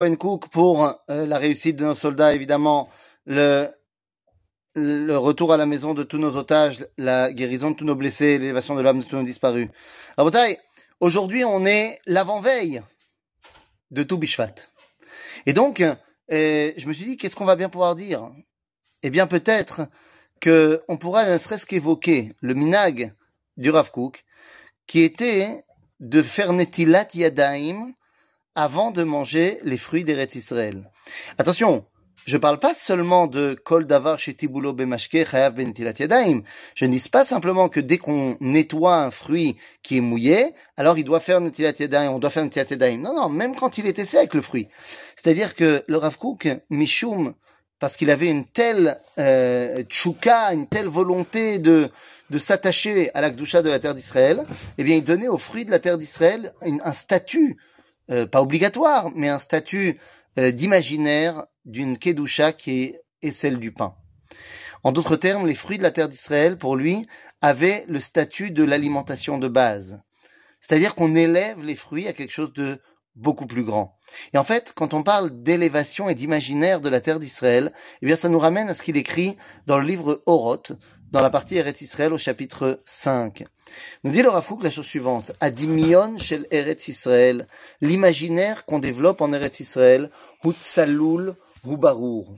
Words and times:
Cook 0.00 0.48
pour 0.48 0.84
euh, 1.10 1.26
la 1.26 1.38
réussite 1.38 1.76
de 1.76 1.84
nos 1.84 1.94
soldats, 1.94 2.32
évidemment, 2.32 2.88
le, 3.26 3.68
le 4.76 5.16
retour 5.16 5.52
à 5.52 5.56
la 5.56 5.66
maison 5.66 5.92
de 5.92 6.04
tous 6.04 6.18
nos 6.18 6.36
otages, 6.36 6.86
la 6.96 7.32
guérison 7.32 7.72
de 7.72 7.76
tous 7.76 7.84
nos 7.84 7.96
blessés, 7.96 8.38
l'élévation 8.38 8.76
de 8.76 8.80
l'âme 8.82 9.00
de 9.00 9.04
tous 9.04 9.16
nos 9.16 9.24
disparus. 9.24 9.68
Rabotai, 10.16 10.60
aujourd'hui 11.00 11.44
on 11.44 11.66
est 11.66 11.98
l'avant-veille 12.06 12.82
de 13.90 14.04
tout 14.04 14.18
Bishvat. 14.18 14.54
Et 15.46 15.52
donc, 15.52 15.80
euh, 15.80 15.94
je 16.76 16.86
me 16.86 16.92
suis 16.92 17.04
dit, 17.04 17.16
qu'est-ce 17.16 17.34
qu'on 17.34 17.44
va 17.44 17.56
bien 17.56 17.68
pouvoir 17.68 17.96
dire? 17.96 18.30
Eh 19.02 19.10
bien 19.10 19.26
peut-être 19.26 19.88
qu'on 20.40 20.96
pourra 20.96 21.28
ne 21.28 21.38
serait-ce 21.38 21.66
qu'évoquer 21.66 22.36
le 22.40 22.54
minag 22.54 23.12
du 23.56 23.70
Rav 23.70 23.90
Kook, 23.90 24.24
qui 24.86 25.02
était 25.02 25.64
de 25.98 26.22
faire 26.22 26.52
netilat 26.52 27.08
yadaim 27.14 27.92
avant 28.54 28.90
de 28.90 29.02
manger 29.02 29.58
les 29.62 29.76
fruits 29.76 30.04
d'Eretz 30.04 30.34
Israël. 30.34 30.90
Attention, 31.38 31.86
je 32.26 32.36
ne 32.36 32.40
parle 32.40 32.58
pas 32.58 32.74
seulement 32.74 33.26
de 33.26 33.54
kol 33.54 33.86
davar 33.86 34.18
shetibulo 34.18 34.72
bemashke 34.72 35.24
chayav 35.24 35.54
benetilat 35.54 35.94
yadaim. 35.98 36.42
Je 36.74 36.84
ne 36.84 36.92
dis 36.92 37.08
pas 37.08 37.24
simplement 37.24 37.68
que 37.68 37.80
dès 37.80 37.98
qu'on 37.98 38.36
nettoie 38.40 38.96
un 38.96 39.10
fruit 39.10 39.56
qui 39.82 39.98
est 39.98 40.02
mouillé, 40.02 40.52
alors 40.76 40.98
il 40.98 41.04
doit 41.04 41.20
faire 41.20 41.40
netilat 41.40 41.72
yadaim, 41.78 42.10
on 42.10 42.18
doit 42.18 42.30
faire 42.30 42.44
netilat 42.44 42.66
yadaim. 42.70 42.98
Non, 42.98 43.14
non, 43.14 43.28
même 43.28 43.54
quand 43.54 43.78
il 43.78 43.86
était 43.86 44.04
sec 44.04 44.34
le 44.34 44.42
fruit. 44.42 44.68
C'est-à-dire 45.16 45.54
que 45.54 45.84
le 45.86 45.96
Rav 45.96 46.18
Kook, 46.18 46.48
Mishum, 46.70 47.34
parce 47.78 47.96
qu'il 47.96 48.10
avait 48.10 48.26
une 48.28 48.44
telle 48.44 48.98
euh, 49.18 49.82
tchouka, 49.84 50.52
une 50.52 50.66
telle 50.66 50.88
volonté 50.88 51.58
de 51.58 51.90
de 52.30 52.38
s'attacher 52.38 53.10
à 53.14 53.20
la 53.20 53.30
de 53.30 53.68
la 53.68 53.78
terre 53.78 53.94
d'Israël, 53.94 54.44
eh 54.76 54.84
bien, 54.84 54.96
il 54.96 55.04
donnait 55.04 55.28
aux 55.28 55.38
fruits 55.38 55.64
de 55.64 55.70
la 55.70 55.78
terre 55.78 55.96
d'Israël 55.96 56.52
un 56.60 56.92
statut 56.92 57.56
euh, 58.10 58.26
pas 58.26 58.42
obligatoire, 58.42 59.10
mais 59.14 59.28
un 59.28 59.38
statut 59.38 59.98
euh, 60.38 60.50
d'imaginaire 60.50 61.46
d'une 61.64 61.98
kedusha 61.98 62.52
qui 62.52 62.96
est, 63.22 63.30
celle 63.32 63.58
du 63.58 63.72
pain. 63.72 63.94
En 64.84 64.92
d'autres 64.92 65.16
termes, 65.16 65.46
les 65.46 65.54
fruits 65.54 65.78
de 65.78 65.82
la 65.82 65.90
terre 65.90 66.08
d'Israël, 66.08 66.56
pour 66.56 66.76
lui, 66.76 67.06
avaient 67.40 67.84
le 67.88 68.00
statut 68.00 68.50
de 68.50 68.62
l'alimentation 68.62 69.38
de 69.38 69.48
base. 69.48 70.00
C'est-à-dire 70.60 70.94
qu'on 70.94 71.14
élève 71.14 71.62
les 71.62 71.74
fruits 71.74 72.08
à 72.08 72.12
quelque 72.12 72.32
chose 72.32 72.52
de 72.52 72.80
beaucoup 73.16 73.46
plus 73.46 73.64
grand. 73.64 73.98
Et 74.32 74.38
en 74.38 74.44
fait, 74.44 74.72
quand 74.74 74.94
on 74.94 75.02
parle 75.02 75.42
d'élévation 75.42 76.08
et 76.08 76.14
d'imaginaire 76.14 76.80
de 76.80 76.88
la 76.88 77.00
terre 77.00 77.18
d'Israël, 77.18 77.72
eh 78.00 78.06
bien, 78.06 78.16
ça 78.16 78.28
nous 78.28 78.38
ramène 78.38 78.68
à 78.68 78.74
ce 78.74 78.82
qu'il 78.82 78.96
écrit 78.96 79.36
dans 79.66 79.78
le 79.78 79.86
livre 79.86 80.22
Oroth, 80.26 80.72
dans 81.10 81.22
la 81.22 81.30
partie 81.30 81.56
Eretz 81.56 81.80
Israël 81.80 82.12
au 82.12 82.18
chapitre 82.18 82.80
5. 82.84 83.44
Nous 84.04 84.10
dit 84.10 84.22
le 84.22 84.28
Rafouk 84.28 84.62
la 84.62 84.70
chose 84.70 84.86
suivante. 84.86 85.32
Adimion 85.40 86.18
shel 86.18 86.46
Eretz 86.50 86.88
Israël, 86.88 87.46
l'imaginaire 87.80 88.64
qu'on 88.64 88.78
développe 88.78 89.20
en 89.20 89.32
Eretz 89.32 89.60
Israël, 89.60 90.10
Hutsaloul 90.44 91.34
Hubarour. 91.66 92.36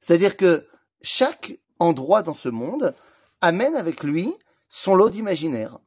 C'est-à-dire 0.00 0.36
que 0.36 0.66
chaque 1.02 1.58
endroit 1.78 2.22
dans 2.22 2.34
ce 2.34 2.48
monde 2.48 2.94
amène 3.40 3.76
avec 3.76 4.02
lui 4.02 4.32
son 4.68 4.94
lot 4.94 5.10
d'imaginaire. 5.10 5.78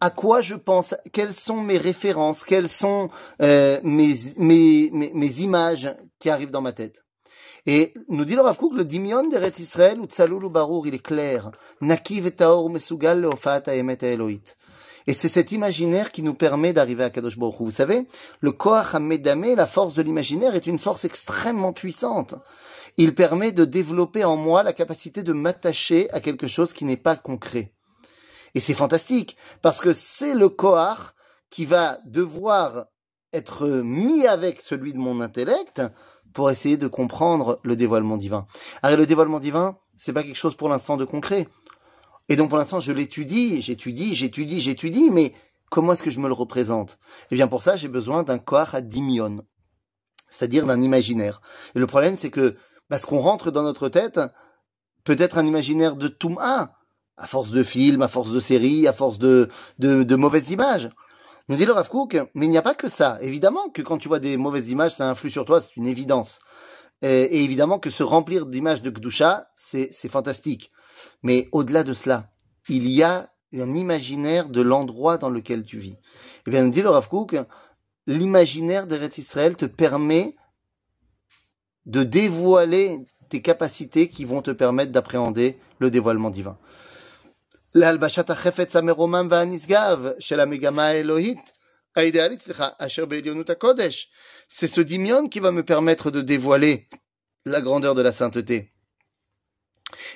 À 0.00 0.10
quoi 0.10 0.40
je 0.40 0.54
pense 0.54 0.94
Quelles 1.12 1.34
sont 1.34 1.60
mes 1.62 1.78
références 1.78 2.44
Quelles 2.44 2.68
sont 2.68 3.10
euh, 3.40 3.80
mes, 3.82 4.14
mes, 4.36 4.90
mes 4.92 5.40
images 5.40 5.94
qui 6.18 6.28
arrivent 6.28 6.50
dans 6.50 6.60
ma 6.60 6.72
tête 6.72 7.05
et 7.66 7.92
nous 8.08 8.24
dit 8.24 8.36
le 8.36 8.42
Rav 8.42 8.56
Kook, 8.56 8.74
le 8.74 8.84
dimion 8.84 9.28
d'Eret 9.28 9.52
Israël, 9.58 10.00
ou 10.00 10.06
tzalul 10.06 10.44
ou 10.44 10.86
il 10.86 10.94
est 10.94 11.02
clair. 11.02 11.50
Naki 11.80 12.20
vetaor 12.20 12.70
mesugal 12.70 13.20
leofat 13.20 13.62
haemet 13.66 13.98
Eloit. 14.02 14.54
Et 15.08 15.12
c'est 15.12 15.28
cet 15.28 15.52
imaginaire 15.52 16.10
qui 16.10 16.22
nous 16.22 16.34
permet 16.34 16.72
d'arriver 16.72 17.04
à 17.04 17.10
Kadosh 17.10 17.38
Baruch 17.38 17.56
Vous 17.60 17.70
savez, 17.70 18.06
le 18.40 18.52
Koach 18.52 18.94
HaMedame, 18.94 19.54
la 19.54 19.66
force 19.66 19.94
de 19.94 20.02
l'imaginaire, 20.02 20.54
est 20.54 20.66
une 20.66 20.78
force 20.78 21.04
extrêmement 21.04 21.72
puissante. 21.72 22.34
Il 22.96 23.14
permet 23.14 23.52
de 23.52 23.64
développer 23.64 24.24
en 24.24 24.36
moi 24.36 24.62
la 24.62 24.72
capacité 24.72 25.22
de 25.22 25.32
m'attacher 25.32 26.10
à 26.12 26.20
quelque 26.20 26.46
chose 26.46 26.72
qui 26.72 26.84
n'est 26.84 26.96
pas 26.96 27.14
concret. 27.14 27.72
Et 28.54 28.60
c'est 28.60 28.74
fantastique, 28.74 29.36
parce 29.60 29.80
que 29.80 29.92
c'est 29.92 30.34
le 30.34 30.48
Koach 30.48 31.14
qui 31.50 31.66
va 31.66 31.98
devoir 32.04 32.86
être 33.32 33.68
mis 33.68 34.26
avec 34.26 34.60
celui 34.60 34.92
de 34.92 34.98
mon 34.98 35.20
intellect 35.20 35.82
pour 36.36 36.50
essayer 36.50 36.76
de 36.76 36.86
comprendre 36.86 37.60
le 37.62 37.76
dévoilement 37.76 38.18
divin. 38.18 38.46
Alors 38.82 38.98
le 38.98 39.06
dévoilement 39.06 39.40
divin, 39.40 39.78
c'est 39.96 40.12
pas 40.12 40.22
quelque 40.22 40.36
chose 40.36 40.54
pour 40.54 40.68
l'instant 40.68 40.98
de 40.98 41.06
concret. 41.06 41.48
Et 42.28 42.36
donc 42.36 42.50
pour 42.50 42.58
l'instant, 42.58 42.78
je 42.78 42.92
l'étudie, 42.92 43.62
j'étudie, 43.62 44.14
j'étudie, 44.14 44.60
j'étudie, 44.60 45.08
mais 45.10 45.32
comment 45.70 45.94
est-ce 45.94 46.02
que 46.02 46.10
je 46.10 46.20
me 46.20 46.28
le 46.28 46.34
représente? 46.34 46.98
Eh 47.30 47.36
bien 47.36 47.48
pour 47.48 47.62
ça, 47.62 47.76
j'ai 47.76 47.88
besoin 47.88 48.22
d'un 48.22 48.36
corps 48.36 48.74
à 48.74 48.82
dimion, 48.82 49.46
c'est-à-dire 50.28 50.66
d'un 50.66 50.82
imaginaire. 50.82 51.40
Et 51.74 51.78
le 51.78 51.86
problème, 51.86 52.18
c'est 52.18 52.30
que 52.30 52.56
parce 52.90 53.06
qu'on 53.06 53.20
rentre 53.20 53.50
dans 53.50 53.62
notre 53.62 53.88
tête, 53.88 54.20
peut-être 55.04 55.38
un 55.38 55.46
imaginaire 55.46 55.96
de 55.96 56.06
Touma, 56.06 56.74
à 57.16 57.26
force 57.26 57.48
de 57.48 57.62
films, 57.62 58.02
à 58.02 58.08
force 58.08 58.30
de 58.30 58.40
séries, 58.40 58.86
à 58.86 58.92
force 58.92 59.18
de, 59.18 59.48
de 59.78 60.16
mauvaises 60.16 60.50
images. 60.50 60.90
Nous 61.48 61.56
dit 61.56 61.64
le 61.64 61.72
Rav 61.72 61.88
mais 62.34 62.46
il 62.46 62.50
n'y 62.50 62.58
a 62.58 62.62
pas 62.62 62.74
que 62.74 62.88
ça. 62.88 63.18
Évidemment 63.20 63.68
que 63.68 63.82
quand 63.82 63.98
tu 63.98 64.08
vois 64.08 64.18
des 64.18 64.36
mauvaises 64.36 64.70
images, 64.70 64.96
ça 64.96 65.08
influe 65.08 65.30
sur 65.30 65.44
toi, 65.44 65.60
c'est 65.60 65.76
une 65.76 65.86
évidence. 65.86 66.40
Et, 67.02 67.44
évidemment 67.44 67.78
que 67.78 67.90
se 67.90 68.02
remplir 68.02 68.46
d'images 68.46 68.82
de 68.82 68.90
Gdusha, 68.90 69.48
c'est 69.54 70.08
fantastique. 70.08 70.72
Mais 71.22 71.48
au-delà 71.52 71.84
de 71.84 71.92
cela, 71.92 72.30
il 72.68 72.88
y 72.88 73.02
a 73.02 73.28
un 73.54 73.74
imaginaire 73.74 74.48
de 74.48 74.60
l'endroit 74.60 75.18
dans 75.18 75.30
lequel 75.30 75.64
tu 75.64 75.78
vis. 75.78 75.96
Eh 76.46 76.50
bien, 76.50 76.64
nous 76.64 76.70
dit 76.70 76.82
le 76.82 76.90
Rav 76.90 77.08
l'imaginaire 78.06 78.86
d'Eretz 78.86 79.18
Israël 79.18 79.56
te 79.56 79.66
permet 79.66 80.36
de 81.86 82.02
dévoiler 82.02 83.06
tes 83.28 83.42
capacités 83.42 84.08
qui 84.08 84.24
vont 84.24 84.42
te 84.42 84.50
permettre 84.50 84.92
d'appréhender 84.92 85.58
le 85.78 85.90
dévoilement 85.90 86.30
divin. 86.30 86.58
להלבשת 87.75 88.29
החפץ 88.29 88.75
המרומם 88.75 89.27
והנשגב 89.31 89.99
של 90.19 90.39
המגמה 90.39 90.87
האלוהית, 90.87 91.51
האידיאלית, 91.95 92.41
סליחה, 92.41 92.67
אשר 92.77 93.05
בעליונות 93.05 93.49
הקודש. 93.49 94.11
C'est 94.47 94.67
ce 94.67 94.81
dimion 94.81 95.27
qui 95.29 95.39
va 95.39 95.51
me 95.51 95.63
permettre 95.63 96.11
de 96.11 96.21
dévoiler 96.21 96.89
la 97.45 97.61
grandeur 97.61 97.95
de 97.95 98.01
la 98.01 98.11
sainteté. 98.11 98.67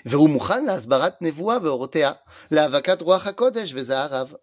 והוא 0.05 0.29
מוכן 0.29 0.65
להסברת 0.65 1.21
נבואה 1.21 1.57
ואורותיה, 1.63 2.11
להאבקת 2.51 3.01
רוח 3.01 3.27
הקודש 3.27 3.73
וזה 3.73 3.99
הרב. 3.99 4.33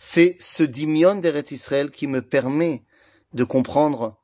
C'est 0.00 0.36
ce 0.40 0.62
dimion 0.62 1.14
d'Eretz 1.14 1.50
Israël 1.52 1.90
qui 1.90 2.06
me 2.06 2.22
permet 2.22 2.84
de 3.34 3.44
comprendre 3.44 4.16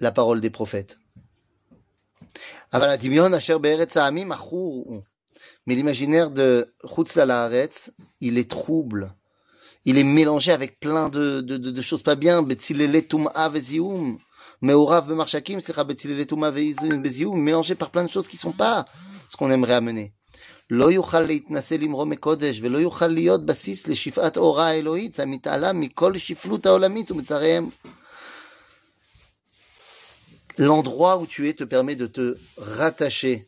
la 0.00 0.12
parole 0.12 0.40
des 0.40 0.50
prophètes. 0.50 0.96
אבל 2.72 2.88
הדמיון 2.88 3.34
אשר 3.34 3.58
בארץ 3.58 3.96
העמים 3.96 4.32
עכור 4.32 5.02
mais 5.66 5.74
l'imaginaire 5.74 6.30
de 6.30 6.72
Chutz 6.84 7.16
Haaretz, 7.16 7.90
il 8.20 8.38
est 8.38 8.50
trouble. 8.50 9.14
Il 9.84 9.98
est 9.98 10.04
mélangé 10.04 10.52
avec 10.52 10.80
plein 10.80 11.08
de, 11.08 11.40
de, 11.40 11.56
de, 11.56 11.70
de 11.70 11.82
choses 11.82 12.02
pas 12.02 12.16
bien. 12.16 12.42
Betzilele 12.42 13.06
Tum'a 13.06 13.48
Vezium. 13.48 14.18
Meorav 14.60 15.06
Bemarchakim, 15.06 15.60
c'est 15.60 15.76
Betzilele 15.84 16.26
Tum'a 16.26 16.50
Vezium. 16.50 17.40
Mélangé 17.40 17.74
par 17.74 17.90
plein 17.90 18.04
de 18.04 18.10
choses 18.10 18.26
qui 18.26 18.36
sont 18.36 18.52
pas 18.52 18.84
ce 19.28 19.36
qu'on 19.36 19.50
aimerait 19.50 19.74
amener. 19.74 20.12
לא 20.70 20.92
יוכל 20.92 21.20
להתנסה 21.20 21.76
למרום 21.76 22.10
מקודש 22.10 22.60
ולא 22.62 22.78
יוכל 22.78 23.06
להיות 23.06 23.46
בסיס 23.46 23.86
לשפעת 23.86 24.36
אורה 24.36 24.66
האלוהית 24.68 25.20
המתעלה 25.20 25.72
מכל 25.72 26.18
שפלות 26.18 26.66
העולמית 26.66 27.10
ומצריהם. 27.10 27.68
L'endroit 30.58 31.18
où 31.18 31.26
tu 31.26 31.48
es 31.48 31.54
te 31.54 31.64
permet 31.64 31.96
de 31.96 32.06
te 32.06 32.38
rattacher 32.56 33.46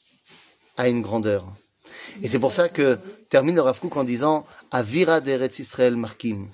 à 0.76 0.88
une 0.88 1.00
grandeur. 1.00 1.42
Et 2.21 2.27
c'est 2.27 2.39
pour 2.39 2.51
ça 2.51 2.69
que 2.69 2.99
termine 3.29 3.55
le 3.55 3.61
Rav 3.61 3.79
en 3.91 4.03
disant 4.03 4.45
Avira 4.71 5.21
d'Eretz 5.21 5.59
Israël 5.59 5.95
Markim. 5.95 6.47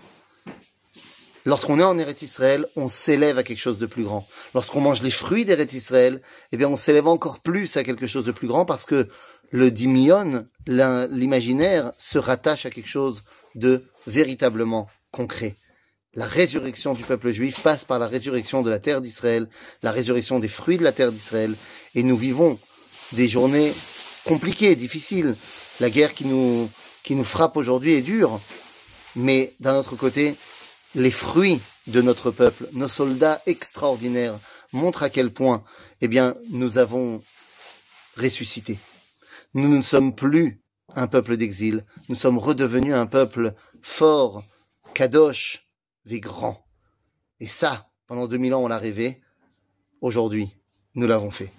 Lorsqu'on 1.46 1.80
est 1.80 1.84
en 1.84 1.98
Eretz 1.98 2.22
Israël, 2.22 2.68
on 2.76 2.88
s'élève 2.88 3.38
à 3.38 3.44
quelque 3.44 3.60
chose 3.60 3.80
de 3.80 3.86
plus 3.86 4.04
grand. 4.04 4.28
Lorsqu'on 4.54 4.82
mange 4.82 5.02
les 5.02 5.12
fruits 5.12 5.46
d'Eretz 5.46 5.74
Israël, 5.74 6.22
eh 6.52 6.58
bien, 6.58 6.68
on 6.68 6.76
s'élève 6.76 7.08
encore 7.08 7.40
plus 7.40 7.78
à 7.78 7.84
quelque 7.84 8.08
chose 8.08 8.26
de 8.26 8.32
plus 8.32 8.48
grand 8.48 8.66
parce 8.66 8.86
que 8.86 9.08
le 9.52 9.72
dimion, 9.72 10.46
l'imaginaire, 10.68 11.92
se 11.98 12.20
rattache 12.20 12.66
à 12.66 12.70
quelque 12.70 12.90
chose 12.90 13.24
de 13.56 13.84
véritablement 14.06 14.90
concret. 15.12 15.56
La 16.14 16.26
résurrection 16.26 16.94
du 16.94 17.04
peuple 17.04 17.32
juif 17.32 17.62
passe 17.62 17.86
par 17.86 18.00
la 18.00 18.08
résurrection 18.08 18.62
de 18.62 18.70
la 18.70 18.80
terre 18.80 19.02
d'Israël, 19.02 19.48
la 19.82 19.92
résurrection 19.92 20.40
des 20.40 20.48
fruits 20.48 20.78
de 20.78 20.84
la 20.84 20.92
terre 20.92 21.12
d'Israël, 21.12 21.56
et 21.96 22.04
nous 22.04 22.18
vivons 22.18 22.60
des 23.14 23.28
journées 23.28 23.74
compliqué, 24.30 24.76
difficile. 24.76 25.36
La 25.80 25.90
guerre 25.90 26.14
qui 26.14 26.26
nous, 26.26 26.70
qui 27.02 27.16
nous 27.16 27.24
frappe 27.24 27.58
aujourd'hui 27.58 27.94
est 27.94 28.04
dure. 28.04 28.40
Mais 29.16 29.56
d'un 29.60 29.76
autre 29.76 29.96
côté, 29.96 30.36
les 30.94 31.10
fruits 31.10 31.60
de 31.88 32.00
notre 32.04 32.30
peuple, 32.30 32.70
nos 32.74 32.88
soldats 32.88 33.42
extraordinaires, 33.48 34.38
montrent 34.72 35.02
à 35.02 35.10
quel 35.10 35.34
point, 35.34 35.64
eh 36.02 36.08
bien, 36.08 36.36
nous 36.52 36.78
avons 36.78 37.24
ressuscité. 38.18 38.78
Nous 39.56 39.68
ne 39.68 39.82
sommes 39.82 40.14
plus 40.14 40.62
un 40.96 41.08
peuple 41.08 41.36
d'exil. 41.36 41.84
Nous 42.08 42.16
sommes 42.16 42.38
redevenus 42.38 42.94
un 42.94 43.08
peuple 43.08 43.56
fort, 43.82 44.44
kadosh, 44.94 45.68
et 46.06 46.20
grand. 46.20 46.64
Et 47.40 47.48
ça, 47.48 47.90
pendant 48.06 48.28
2000 48.28 48.54
ans, 48.54 48.64
on 48.64 48.68
l'a 48.68 48.78
rêvé. 48.78 49.22
aujourd'hui, 50.02 50.50
nous 50.94 51.08
l'avons 51.08 51.32
fait. 51.32 51.52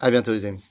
À 0.00 0.10
bientôt 0.10 0.32
les 0.32 0.46
amis. 0.46 0.64